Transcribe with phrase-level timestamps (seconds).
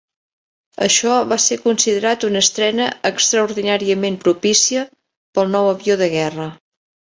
[0.85, 4.87] Això va ser considerat una estrena extraordinàriament propícia
[5.39, 6.51] pel nou avió de guerra.